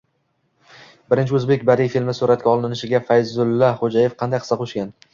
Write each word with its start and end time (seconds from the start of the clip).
Birinchi 1.15 1.35
o‘zbek 1.41 1.67
badiiy 1.71 1.93
filmi 1.97 2.17
suratga 2.23 2.51
olinishiga 2.57 3.05
Fayzulla 3.13 3.73
Xo‘jayev 3.85 4.21
qanday 4.25 4.47
hissa 4.47 4.65
qo‘shgan? 4.65 4.95